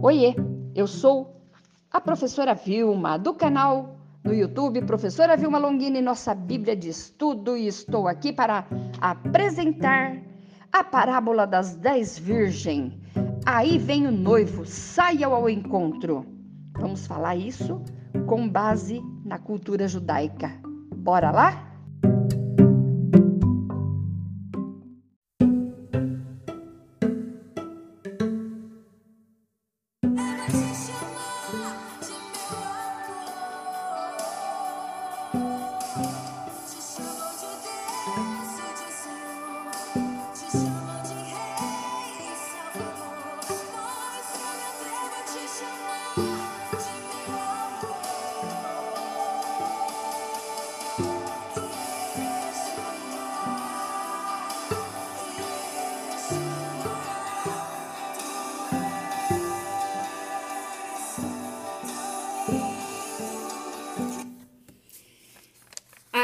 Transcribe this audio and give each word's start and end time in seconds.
Oiê, 0.00 0.36
eu 0.76 0.86
sou 0.86 1.42
a 1.90 2.00
professora 2.00 2.54
Vilma 2.54 3.18
do 3.18 3.34
canal 3.34 3.96
no 4.22 4.32
YouTube 4.32 4.82
Professora 4.82 5.36
Vilma 5.36 5.58
Longini, 5.58 6.00
nossa 6.00 6.36
Bíblia 6.36 6.76
de 6.76 6.88
Estudo, 6.88 7.56
e 7.56 7.66
estou 7.66 8.06
aqui 8.06 8.32
para 8.32 8.64
apresentar 9.00 10.16
a 10.72 10.84
parábola 10.84 11.48
das 11.48 11.74
dez 11.74 12.16
virgens. 12.16 12.92
Aí 13.44 13.76
vem 13.76 14.06
o 14.06 14.12
noivo, 14.12 14.64
saia 14.64 15.26
ao 15.26 15.50
encontro. 15.50 16.24
Vamos 16.78 17.04
falar 17.04 17.34
isso 17.34 17.82
com 18.28 18.48
base 18.48 19.02
na 19.24 19.38
cultura 19.38 19.88
judaica. 19.88 20.52
Bora 20.94 21.32
lá? 21.32 21.67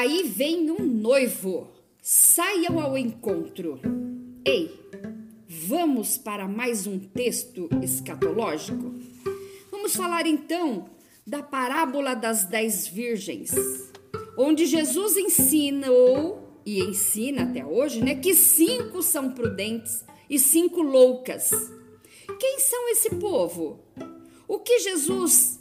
Aí 0.05 0.23
vem 0.25 0.71
um 0.71 0.85
noivo, 0.85 1.67
saiam 2.03 2.79
ao 2.79 2.99
encontro. 2.99 3.81
Ei, 4.45 4.79
vamos 5.49 6.19
para 6.19 6.47
mais 6.47 6.87
um 6.87 6.99
texto 6.99 7.71
escatológico? 7.83 8.93
Vamos 9.71 9.97
falar 9.97 10.27
então 10.27 10.91
da 11.27 11.43
parábola 11.43 12.13
das 12.13 12.45
dez 12.45 12.87
virgens, 12.87 13.55
onde 14.37 14.67
Jesus 14.67 15.17
ensinou 15.17 16.61
e 16.67 16.81
ensina 16.83 17.45
até 17.45 17.65
hoje, 17.65 18.05
né, 18.05 18.15
que 18.15 18.35
cinco 18.35 19.03
são 19.03 19.31
prudentes 19.31 20.05
e 20.29 20.39
cinco 20.39 20.83
loucas. 20.83 21.51
Quem 22.39 22.61
são 22.61 22.91
esse 22.91 23.09
povo? 23.15 23.81
O 24.47 24.59
que 24.59 24.81
Jesus 24.81 25.54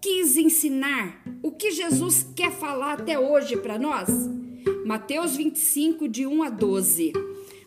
quis 0.00 0.36
ensinar, 0.36 1.22
o 1.42 1.50
que 1.50 1.70
Jesus 1.70 2.26
quer 2.34 2.52
falar 2.52 2.94
até 2.94 3.18
hoje 3.18 3.56
para 3.56 3.78
nós? 3.78 4.08
Mateus 4.84 5.36
25, 5.36 6.08
de 6.08 6.26
1 6.26 6.42
a 6.42 6.50
12. 6.50 7.12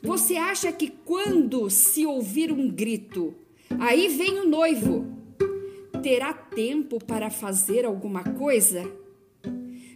Você 0.02 0.36
acha 0.36 0.72
que 0.72 0.90
quando 0.90 1.70
se 1.70 2.06
ouvir 2.06 2.52
um 2.52 2.70
grito, 2.70 3.36
aí 3.80 4.08
vem 4.08 4.40
o 4.40 4.48
noivo, 4.48 5.06
terá 6.02 6.34
tempo 6.34 7.04
para 7.04 7.30
fazer 7.30 7.86
alguma 7.86 8.24
coisa? 8.24 8.90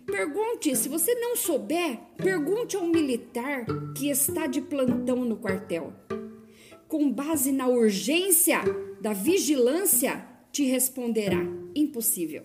Pergunte, 0.06 0.76
se 0.76 0.88
você 0.88 1.16
não 1.16 1.36
souber, 1.36 2.00
pergunte 2.18 2.76
ao 2.76 2.86
militar 2.86 3.66
que 3.96 4.10
está 4.10 4.46
de 4.46 4.62
plantão 4.62 5.26
no 5.26 5.38
quartel. 5.38 5.94
Com 6.88 7.12
base 7.12 7.52
na 7.52 7.68
urgência 7.68 8.62
da 9.02 9.14
vigilância, 9.14 10.35
te 10.56 10.64
responderá: 10.64 11.46
impossível. 11.76 12.44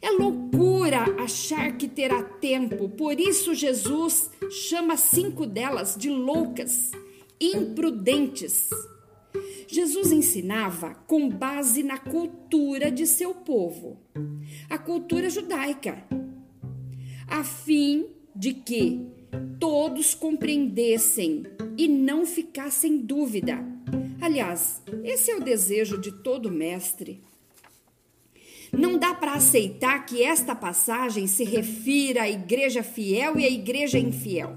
É 0.00 0.10
loucura 0.12 1.02
achar 1.22 1.76
que 1.76 1.86
terá 1.86 2.22
tempo, 2.22 2.88
por 2.88 3.20
isso 3.20 3.54
Jesus 3.54 4.30
chama 4.50 4.96
cinco 4.96 5.44
delas 5.44 5.94
de 5.94 6.08
loucas, 6.08 6.90
imprudentes. 7.38 8.70
Jesus 9.68 10.10
ensinava 10.10 10.94
com 11.06 11.28
base 11.28 11.82
na 11.82 11.98
cultura 11.98 12.90
de 12.90 13.06
seu 13.06 13.34
povo, 13.34 13.98
a 14.70 14.78
cultura 14.78 15.28
judaica, 15.28 16.02
a 17.28 17.44
fim 17.44 18.06
de 18.34 18.54
que 18.54 19.06
todos 19.60 20.14
compreendessem 20.14 21.42
e 21.76 21.86
não 21.86 22.24
ficassem 22.24 22.96
dúvida 22.96 23.62
Aliás, 24.20 24.82
esse 25.02 25.30
é 25.30 25.36
o 25.36 25.42
desejo 25.42 25.96
de 25.98 26.12
todo 26.12 26.50
mestre. 26.50 27.22
Não 28.70 28.98
dá 28.98 29.14
para 29.14 29.32
aceitar 29.32 30.04
que 30.04 30.22
esta 30.22 30.54
passagem 30.54 31.26
se 31.26 31.42
refira 31.42 32.22
à 32.22 32.30
igreja 32.30 32.82
fiel 32.82 33.38
e 33.38 33.44
à 33.44 33.50
igreja 33.50 33.98
infiel. 33.98 34.56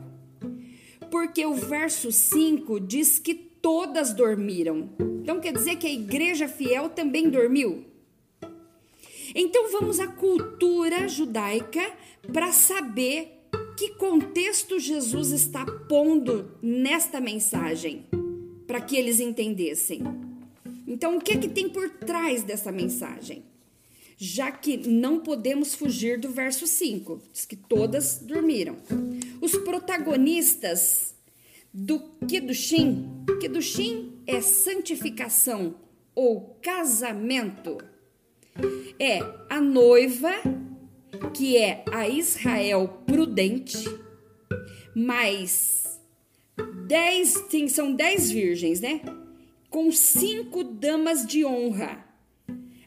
Porque 1.10 1.46
o 1.46 1.54
verso 1.54 2.12
5 2.12 2.80
diz 2.82 3.18
que 3.20 3.34
todas 3.34 4.14
dormiram. 4.14 4.90
Então 5.22 5.40
quer 5.40 5.54
dizer 5.54 5.78
que 5.78 5.88
a 5.88 5.94
igreja 5.94 6.48
fiel 6.48 6.90
também 6.90 7.30
dormiu? 7.30 7.86
Então 9.34 9.72
vamos 9.72 10.00
à 10.00 10.08
cultura 10.08 11.08
judaica 11.08 11.82
para 12.32 12.52
saber 12.52 13.40
que 13.78 13.92
contexto 13.96 14.78
Jesus 14.80 15.32
está 15.32 15.66
pondo 15.66 16.52
nesta 16.62 17.20
mensagem 17.20 18.06
para 18.74 18.82
que 18.82 18.96
eles 18.98 19.20
entendessem. 19.20 20.02
Então, 20.88 21.16
o 21.16 21.22
que 21.22 21.34
é 21.34 21.38
que 21.38 21.48
tem 21.48 21.70
por 21.70 21.92
trás 21.92 22.42
dessa 22.42 22.72
mensagem? 22.72 23.44
Já 24.18 24.52
que 24.52 24.78
não 24.90 25.20
podemos 25.20 25.76
fugir 25.76 26.20
do 26.20 26.32
verso 26.32 26.66
5, 26.66 27.22
diz 27.32 27.46
que 27.46 27.56
todas 27.56 28.18
dormiram. 28.24 28.78
Os 29.40 29.56
protagonistas 29.58 31.14
do 31.72 32.00
Kedushim, 32.28 33.08
Kedushim 33.40 34.14
é 34.26 34.42
santificação 34.42 35.76
ou 36.16 36.58
casamento. 36.60 37.78
É 39.00 39.20
a 39.52 39.62
noiva, 39.62 40.34
que 41.32 41.58
é 41.58 41.86
a 41.92 42.10
Israel 42.10 43.04
prudente, 43.06 43.86
mas 44.96 45.83
dez, 46.86 47.42
tem, 47.50 47.68
são 47.68 47.94
dez 47.94 48.30
virgens, 48.32 48.82
né? 48.82 49.02
Com 49.70 49.92
cinco 49.92 50.64
damas 50.64 51.26
de 51.26 51.46
honra. 51.46 52.06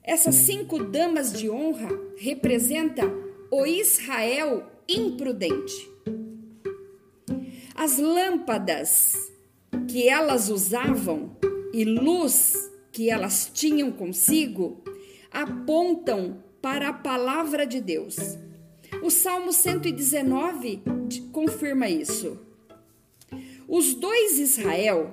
Essas 0.02 0.36
cinco 0.36 0.84
damas 0.84 1.32
de 1.32 1.50
honra 1.50 1.88
representam 2.16 3.12
o 3.50 3.66
Israel 3.66 4.64
imprudente. 4.88 5.90
As 7.74 7.98
lâmpadas 7.98 9.32
que 9.88 10.08
elas 10.08 10.48
usavam 10.48 11.36
e 11.72 11.84
luz 11.84 12.70
que 12.92 13.10
elas 13.10 13.50
tinham 13.52 13.92
consigo 13.92 14.82
apontam 15.30 16.42
para 16.62 16.88
a 16.88 16.92
palavra 16.92 17.66
de 17.66 17.80
Deus. 17.80 18.16
O 19.02 19.10
Salmo 19.10 19.52
119 19.52 20.82
confirma 21.32 21.88
isso. 21.88 22.40
Os 23.68 23.94
dois 23.94 24.38
Israel 24.38 25.12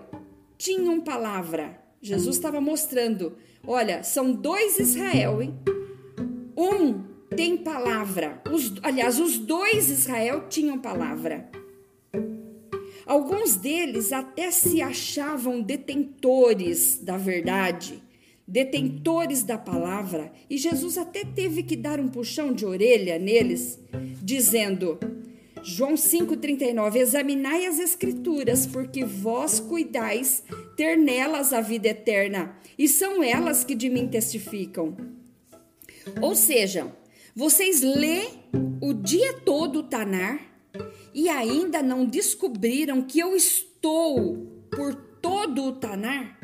tinham 0.57 1.01
palavra. 1.01 1.79
Jesus 2.01 2.35
estava 2.35 2.61
mostrando: 2.61 3.37
olha, 3.65 4.03
são 4.03 4.31
dois 4.31 4.79
Israel, 4.79 5.41
hein? 5.41 5.53
Um 6.55 7.03
tem 7.35 7.57
palavra. 7.57 8.41
Os, 8.51 8.73
aliás, 8.83 9.19
os 9.19 9.37
dois 9.37 9.89
Israel 9.89 10.47
tinham 10.49 10.77
palavra. 10.79 11.49
Alguns 13.05 13.55
deles 13.55 14.13
até 14.13 14.49
se 14.51 14.81
achavam 14.81 15.61
detentores 15.61 16.99
da 16.99 17.17
verdade, 17.17 18.01
detentores 18.47 19.43
da 19.43 19.57
palavra, 19.57 20.31
e 20.49 20.57
Jesus 20.57 20.97
até 20.97 21.25
teve 21.25 21.63
que 21.63 21.75
dar 21.75 21.99
um 21.99 22.07
puxão 22.07 22.53
de 22.53 22.65
orelha 22.65 23.19
neles, 23.19 23.79
dizendo: 24.21 24.97
João 25.63 25.93
5,39: 25.93 26.97
Examinai 26.97 27.65
as 27.65 27.79
Escrituras, 27.79 28.67
porque 28.67 29.05
vós 29.05 29.61
cuidais 29.61 30.43
ter 30.75 30.97
nelas 30.97 31.53
a 31.53 31.61
vida 31.61 31.87
eterna, 31.87 32.55
e 32.77 32.87
são 32.87 33.23
elas 33.23 33.63
que 33.63 33.73
de 33.73 33.89
mim 33.89 34.07
testificam. 34.09 34.97
Ou 36.21 36.35
seja, 36.35 36.93
vocês 37.33 37.81
lê 37.81 38.27
o 38.81 38.93
dia 38.93 39.39
todo 39.45 39.79
o 39.79 39.83
Tanar 39.83 40.39
e 41.13 41.29
ainda 41.29 41.81
não 41.81 42.05
descobriram 42.05 43.01
que 43.01 43.19
eu 43.19 43.33
estou 43.33 44.65
por 44.69 44.93
todo 45.21 45.63
o 45.63 45.71
Tanar? 45.71 46.37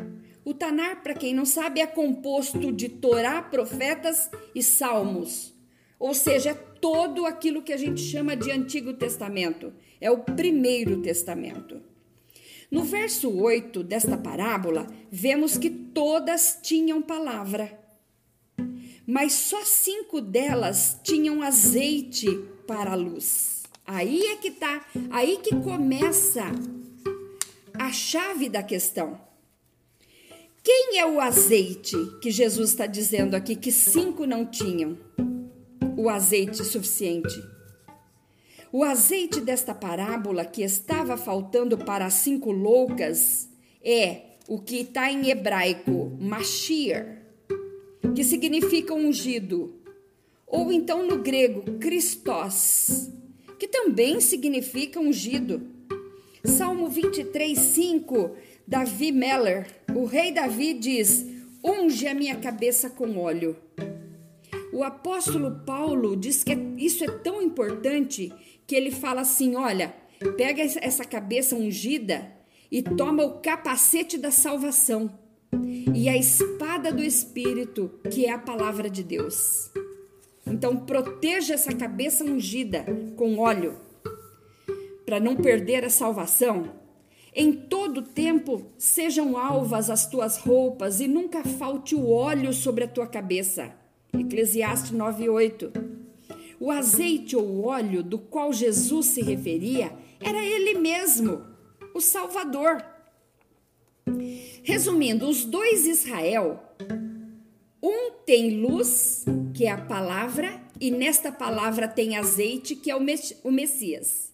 O 0.45 0.53
Tanar, 0.53 1.03
para 1.03 1.13
quem 1.13 1.33
não 1.33 1.45
sabe, 1.45 1.81
é 1.81 1.85
composto 1.85 2.71
de 2.71 2.87
Torá, 2.87 3.41
profetas 3.41 4.31
e 4.55 4.63
salmos. 4.63 5.58
Ou 5.99 6.13
seja, 6.13 6.51
é 6.51 6.53
todo 6.53 7.25
aquilo 7.25 7.61
que 7.61 7.73
a 7.73 7.77
gente 7.77 8.01
chama 8.01 8.35
de 8.35 8.49
Antigo 8.49 8.93
Testamento. 8.93 9.73
É 9.99 10.09
o 10.09 10.19
primeiro 10.19 11.01
testamento. 11.01 11.81
No 12.71 12.83
verso 12.83 13.29
8 13.29 13.83
desta 13.83 14.17
parábola, 14.17 14.87
vemos 15.11 15.57
que 15.57 15.69
todas 15.69 16.59
tinham 16.61 17.01
palavra, 17.01 17.77
mas 19.05 19.33
só 19.33 19.65
cinco 19.65 20.21
delas 20.21 20.99
tinham 21.03 21.41
azeite 21.41 22.27
para 22.67 22.91
a 22.91 22.95
luz. 22.95 23.63
Aí 23.85 24.21
é 24.21 24.35
que 24.35 24.51
tá, 24.51 24.85
aí 25.09 25.37
que 25.37 25.55
começa 25.55 26.43
a 27.73 27.91
chave 27.91 28.47
da 28.47 28.61
questão. 28.61 29.19
Quem 30.63 30.99
é 30.99 31.05
o 31.07 31.19
azeite 31.19 31.95
que 32.21 32.29
Jesus 32.29 32.69
está 32.69 32.85
dizendo 32.85 33.35
aqui 33.35 33.55
que 33.55 33.71
cinco 33.71 34.27
não 34.27 34.45
tinham? 34.45 34.95
O 35.99 36.07
azeite 36.07 36.63
suficiente. 36.63 37.43
O 38.71 38.85
azeite 38.85 39.41
desta 39.41 39.75
parábola 39.75 40.45
que 40.45 40.63
estava 40.63 41.17
faltando 41.17 41.77
para 41.77 42.05
as 42.05 42.13
cinco 42.13 42.53
loucas 42.53 43.49
é 43.83 44.21
o 44.47 44.61
que 44.61 44.77
está 44.77 45.11
em 45.11 45.29
hebraico, 45.29 46.17
Mashiach, 46.17 47.05
que 48.15 48.23
significa 48.23 48.93
ungido, 48.93 49.75
ou 50.47 50.71
então 50.71 51.05
no 51.05 51.17
grego, 51.17 51.77
Christos, 51.79 53.09
que 53.59 53.67
também 53.67 54.21
significa 54.21 55.01
ungido. 55.01 55.67
Salmo 56.45 56.87
23, 56.87 57.59
5, 57.59 58.37
Davi 58.65 59.11
Meller, 59.11 59.67
o 59.93 60.05
rei 60.05 60.31
Davi 60.31 60.75
diz: 60.75 61.25
Unge 61.61 62.07
a 62.07 62.13
minha 62.13 62.37
cabeça 62.37 62.89
com 62.89 63.17
óleo. 63.17 63.57
O 64.71 64.83
apóstolo 64.83 65.61
Paulo 65.65 66.15
diz 66.15 66.43
que 66.43 66.53
isso 66.77 67.03
é 67.03 67.07
tão 67.07 67.41
importante 67.41 68.31
que 68.67 68.75
ele 68.75 68.91
fala 68.91 69.21
assim: 69.21 69.55
olha, 69.55 69.93
pega 70.37 70.61
essa 70.61 71.03
cabeça 71.03 71.55
ungida 71.55 72.31
e 72.71 72.81
toma 72.81 73.23
o 73.23 73.39
capacete 73.39 74.17
da 74.17 74.31
salvação 74.31 75.11
e 75.93 76.07
a 76.07 76.15
espada 76.15 76.91
do 76.91 77.03
Espírito, 77.03 77.91
que 78.11 78.25
é 78.25 78.31
a 78.31 78.37
palavra 78.37 78.89
de 78.89 79.03
Deus. 79.03 79.71
Então, 80.45 80.77
proteja 80.77 81.53
essa 81.53 81.73
cabeça 81.73 82.23
ungida 82.23 82.85
com 83.15 83.37
óleo, 83.37 83.77
para 85.05 85.19
não 85.19 85.35
perder 85.35 85.83
a 85.83 85.89
salvação. 85.89 86.71
Em 87.33 87.51
todo 87.51 88.01
tempo 88.01 88.71
sejam 88.77 89.37
alvas 89.37 89.89
as 89.89 90.07
tuas 90.07 90.37
roupas 90.37 90.99
e 90.99 91.07
nunca 91.07 91.43
falte 91.43 91.95
o 91.95 92.09
óleo 92.09 92.51
sobre 92.51 92.83
a 92.83 92.87
tua 92.87 93.07
cabeça. 93.07 93.78
Eclesiastes 94.13 94.91
9:8. 94.91 95.71
O 96.59 96.71
azeite 96.71 97.35
ou 97.35 97.65
óleo 97.65 98.03
do 98.03 98.17
qual 98.17 98.51
Jesus 98.51 99.07
se 99.07 99.21
referia 99.21 99.93
era 100.19 100.43
ele 100.43 100.77
mesmo, 100.79 101.41
o 101.93 102.01
Salvador. 102.01 102.83
Resumindo, 104.63 105.27
os 105.27 105.45
dois 105.45 105.85
Israel, 105.85 106.61
um 107.81 108.11
tem 108.25 108.59
luz, 108.59 109.23
que 109.53 109.65
é 109.65 109.71
a 109.71 109.81
palavra, 109.81 110.61
e 110.79 110.91
nesta 110.91 111.31
palavra 111.31 111.87
tem 111.87 112.17
azeite, 112.17 112.75
que 112.75 112.91
é 112.91 112.95
o 112.95 113.51
Messias. 113.51 114.33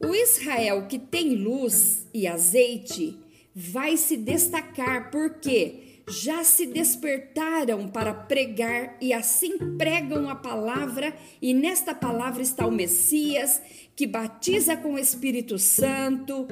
O 0.00 0.14
Israel 0.14 0.86
que 0.86 0.98
tem 0.98 1.34
luz 1.34 2.06
e 2.12 2.26
azeite 2.26 3.18
vai 3.54 3.96
se 3.96 4.16
destacar 4.16 5.10
porque 5.10 5.85
já 6.08 6.44
se 6.44 6.66
despertaram 6.66 7.88
para 7.88 8.14
pregar 8.14 8.96
e 9.00 9.12
assim 9.12 9.58
pregam 9.76 10.28
a 10.28 10.34
palavra, 10.34 11.14
e 11.42 11.52
nesta 11.52 11.94
palavra 11.94 12.42
está 12.42 12.66
o 12.66 12.70
Messias, 12.70 13.60
que 13.94 14.06
batiza 14.06 14.76
com 14.76 14.94
o 14.94 14.98
Espírito 14.98 15.58
Santo 15.58 16.46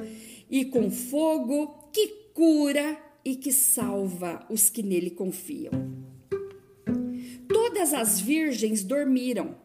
e 0.49 0.65
com 0.65 0.91
fogo, 0.91 1.89
que 1.93 2.07
cura 2.33 2.97
e 3.23 3.35
que 3.35 3.51
salva 3.51 4.45
os 4.49 4.69
que 4.69 4.83
nele 4.83 5.09
confiam. 5.09 5.71
Todas 7.47 7.93
as 7.93 8.19
virgens 8.19 8.83
dormiram. 8.83 9.64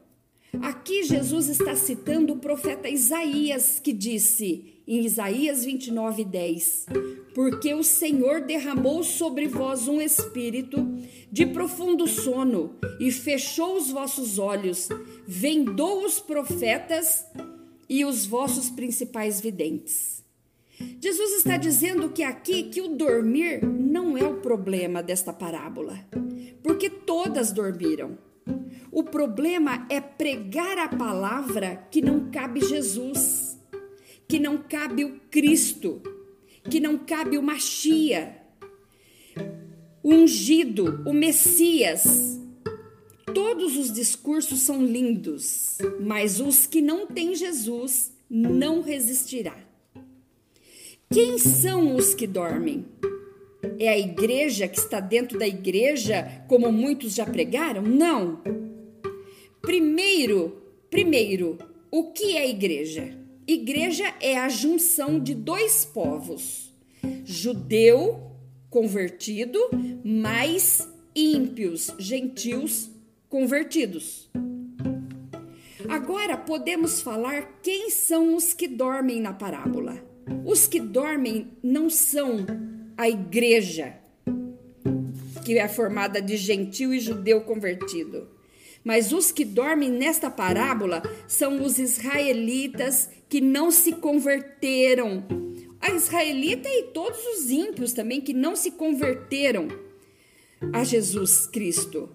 Aqui 0.61 1.05
Jesus 1.05 1.49
está 1.49 1.77
citando 1.77 2.33
o 2.33 2.39
profeta 2.39 2.89
Isaías, 2.89 3.79
que 3.79 3.93
disse: 3.93 4.81
em 4.91 5.05
Isaías 5.07 5.65
29, 5.65 6.25
10. 6.25 6.87
Porque 7.33 7.73
o 7.73 7.85
Senhor 7.85 8.41
derramou 8.41 9.05
sobre 9.05 9.47
vós 9.47 9.87
um 9.87 10.01
espírito 10.01 10.85
de 11.31 11.47
profundo 11.47 12.09
sono 12.09 12.75
e 12.99 13.13
fechou 13.13 13.77
os 13.77 13.91
vossos 13.91 14.37
olhos, 14.37 14.89
vendou 15.25 16.05
os 16.05 16.19
profetas 16.19 17.25
e 17.89 18.05
os 18.05 18.27
vossos 18.27 18.69
principais 18.69 19.41
videntes. 19.41 20.25
Jesus 21.01 21.39
está 21.39 21.57
dizendo 21.57 22.09
que 22.11 22.25
aqui 22.25 22.65
que 22.65 22.81
o 22.81 22.97
dormir 22.97 23.65
não 23.65 24.19
é 24.19 24.25
o 24.25 24.41
problema 24.41 25.05
desta 25.05 25.33
parábola, 25.33 26.05
porque 26.65 26.91
todas 26.91 27.53
dormiram. 27.53 28.19
O 28.93 29.05
problema 29.05 29.87
é 29.89 30.01
pregar 30.01 30.79
a 30.79 30.89
palavra 30.89 31.77
que 31.91 32.03
não 32.03 32.31
cabe 32.31 32.61
Jesus 32.61 33.51
que 34.31 34.39
não 34.39 34.59
cabe 34.59 35.05
o 35.05 35.19
Cristo, 35.29 36.01
que 36.71 36.79
não 36.79 36.97
cabe 36.97 37.37
o 37.37 37.43
Machia, 37.43 38.37
o 40.01 40.15
ungido, 40.15 41.03
o 41.05 41.13
Messias. 41.13 42.39
Todos 43.35 43.77
os 43.77 43.93
discursos 43.93 44.61
são 44.61 44.87
lindos, 44.87 45.79
mas 46.01 46.39
os 46.39 46.65
que 46.65 46.81
não 46.81 47.09
têm 47.09 47.35
Jesus 47.35 48.13
não 48.31 48.83
resistirá. 48.83 49.59
Quem 51.13 51.37
são 51.37 51.97
os 51.97 52.15
que 52.15 52.29
dormem? 52.29 52.87
É 53.81 53.89
a 53.89 53.99
igreja 53.99 54.69
que 54.69 54.79
está 54.79 55.01
dentro 55.01 55.41
da 55.41 55.49
igreja, 55.49 56.45
como 56.47 56.71
muitos 56.71 57.17
já 57.17 57.27
pregaram? 57.27 57.83
Não. 57.83 58.41
Primeiro, 59.63 60.57
primeiro, 60.91 61.59
o 61.91 62.13
que 62.13 62.37
é 62.37 62.49
igreja? 62.49 63.15
Igreja 63.47 64.15
é 64.21 64.39
a 64.39 64.49
junção 64.49 65.21
de 65.21 65.35
dois 65.35 65.85
povos: 65.85 66.73
judeu 67.25 68.33
convertido 68.71 69.59
mais 70.03 70.89
ímpios, 71.15 71.93
gentios 71.99 72.91
convertidos. 73.29 74.31
Agora 75.89 76.39
podemos 76.39 77.03
falar 77.03 77.61
quem 77.63 77.91
são 77.91 78.35
os 78.37 78.55
que 78.55 78.67
dormem 78.67 79.21
na 79.21 79.35
parábola. 79.35 80.03
Os 80.45 80.67
que 80.67 80.81
dormem 80.81 81.49
não 81.63 81.91
são 81.91 82.47
a 82.97 83.09
igreja, 83.09 83.95
que 85.45 85.59
é 85.59 85.69
formada 85.69 86.23
de 86.23 86.37
gentil 86.37 86.95
e 86.95 87.01
judeu 87.01 87.43
convertido. 87.43 88.40
Mas 88.83 89.13
os 89.13 89.31
que 89.31 89.45
dormem 89.45 89.91
nesta 89.91 90.31
parábola 90.31 91.03
são 91.29 91.63
os 91.63 91.79
israelitas 91.79 93.11
que 93.29 93.41
não 93.41 93.71
se 93.71 93.93
converteram. 93.93 95.25
A 95.81 95.91
israelita 95.91 96.69
e 96.69 96.85
todos 96.95 97.19
os 97.27 97.51
ímpios 97.51 97.93
também 97.93 98.21
que 98.21 98.33
não 98.33 98.57
se 98.57 98.73
converteram 98.73 99.69
a 100.73 100.85
Jesus 100.85 101.47
Cristo. 101.47 102.09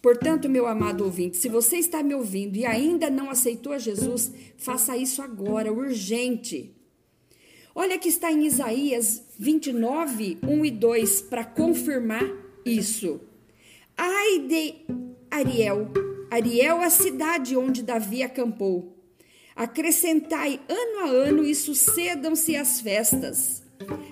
Portanto, 0.00 0.48
meu 0.48 0.66
amado 0.66 1.04
ouvinte, 1.04 1.36
se 1.36 1.48
você 1.48 1.76
está 1.76 2.02
me 2.02 2.14
ouvindo 2.14 2.56
e 2.56 2.64
ainda 2.64 3.10
não 3.10 3.30
aceitou 3.30 3.72
a 3.72 3.78
Jesus, 3.78 4.32
faça 4.56 4.96
isso 4.96 5.20
agora, 5.20 5.72
urgente. 5.72 6.74
Olha 7.74 7.98
que 7.98 8.08
está 8.08 8.30
em 8.30 8.46
Isaías 8.46 9.22
29, 9.38 10.38
1 10.42 10.64
e 10.64 10.70
2, 10.70 11.22
para 11.22 11.44
confirmar 11.44 12.24
isso. 12.64 13.20
Ai 13.96 14.40
de 14.40 15.07
Ariel, 15.38 15.88
Ariel, 16.32 16.82
a 16.82 16.90
cidade 16.90 17.56
onde 17.56 17.84
Davi 17.84 18.24
acampou. 18.24 18.96
Acrescentai 19.54 20.60
ano 20.68 20.98
a 20.98 21.08
ano 21.10 21.44
e 21.44 21.54
sucedam-se 21.54 22.56
as 22.56 22.80
festas. 22.80 23.62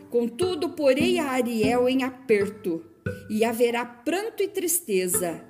Contudo, 0.09 0.69
porei 0.69 1.19
a 1.19 1.33
Ariel 1.33 1.89
em 1.89 2.05
aperto, 2.05 2.81
e 3.29 3.45
haverá 3.45 3.85
pranto 3.85 4.41
e 4.41 4.47
tristeza, 4.47 5.45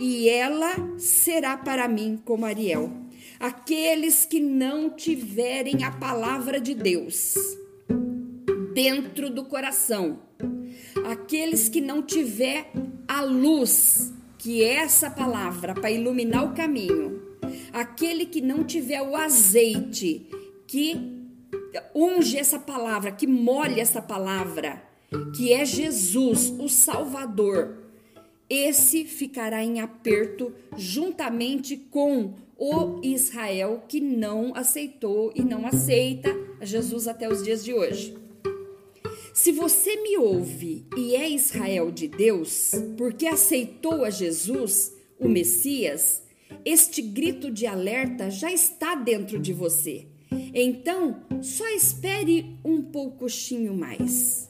e 0.00 0.28
ela 0.28 0.98
será 0.98 1.56
para 1.56 1.86
mim 1.86 2.20
como 2.24 2.44
Ariel. 2.44 2.90
Aqueles 3.38 4.24
que 4.24 4.40
não 4.40 4.90
tiverem 4.90 5.84
a 5.84 5.92
palavra 5.92 6.60
de 6.60 6.74
Deus 6.74 7.36
dentro 8.74 9.30
do 9.30 9.44
coração, 9.44 10.22
aqueles 11.06 11.68
que 11.68 11.80
não 11.80 12.02
tiver 12.02 12.72
a 13.06 13.22
luz 13.22 14.12
que 14.40 14.64
é 14.64 14.76
essa 14.76 15.10
palavra 15.10 15.74
para 15.74 15.90
iluminar 15.90 16.46
o 16.46 16.54
caminho, 16.54 17.20
aquele 17.74 18.24
que 18.24 18.40
não 18.40 18.64
tiver 18.64 19.02
o 19.02 19.14
azeite 19.14 20.26
que 20.66 20.96
unge 21.94 22.38
essa 22.38 22.58
palavra, 22.58 23.12
que 23.12 23.26
molha 23.26 23.82
essa 23.82 24.00
palavra, 24.00 24.82
que 25.36 25.52
é 25.52 25.66
Jesus, 25.66 26.54
o 26.58 26.70
Salvador, 26.70 27.76
esse 28.48 29.04
ficará 29.04 29.62
em 29.62 29.78
aperto 29.78 30.54
juntamente 30.74 31.76
com 31.76 32.32
o 32.56 32.98
Israel 33.02 33.84
que 33.86 34.00
não 34.00 34.54
aceitou 34.54 35.32
e 35.34 35.42
não 35.42 35.66
aceita 35.66 36.34
Jesus 36.62 37.06
até 37.06 37.28
os 37.28 37.42
dias 37.42 37.62
de 37.62 37.74
hoje. 37.74 38.16
Se 39.32 39.52
você 39.52 39.96
me 39.96 40.18
ouve 40.18 40.86
e 40.96 41.14
é 41.14 41.28
Israel 41.28 41.90
de 41.90 42.08
Deus, 42.08 42.72
porque 42.96 43.26
aceitou 43.26 44.04
a 44.04 44.10
Jesus, 44.10 44.92
o 45.18 45.28
Messias, 45.28 46.22
este 46.64 47.00
grito 47.00 47.50
de 47.50 47.66
alerta 47.66 48.30
já 48.30 48.52
está 48.52 48.94
dentro 48.94 49.38
de 49.38 49.52
você. 49.52 50.06
Então, 50.52 51.22
só 51.40 51.68
espere 51.68 52.58
um 52.64 52.82
pouquinho 52.82 53.74
mais. 53.74 54.48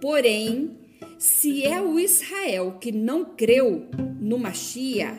Porém, 0.00 0.78
se 1.18 1.64
é 1.64 1.80
o 1.80 1.98
Israel 1.98 2.78
que 2.80 2.92
não 2.92 3.24
creu 3.24 3.86
no 4.20 4.38
Machia, 4.38 5.16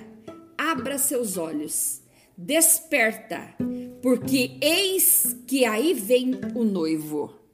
abra 0.57 0.97
seus 0.97 1.37
olhos, 1.37 2.01
desperta, 2.35 3.55
porque 4.01 4.57
eis 4.61 5.37
que 5.47 5.65
aí 5.65 5.93
vem 5.93 6.31
o 6.55 6.63
noivo. 6.63 7.46